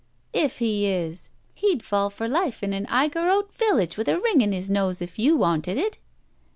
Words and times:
"'If 0.33 0.57
he 0.57 0.87
is!' 0.87 1.29
He'd 1.53 1.83
fall 1.83 2.09
for 2.09 2.27
life 2.27 2.63
in 2.63 2.73
an 2.73 2.87
Igorrote 2.87 3.53
village 3.53 3.97
with 3.97 4.07
a 4.07 4.19
ring 4.19 4.41
in 4.41 4.51
his 4.51 4.71
nose 4.71 4.99
if 4.99 5.19
you 5.19 5.35
wanted 5.37 5.77
it." 5.77 5.99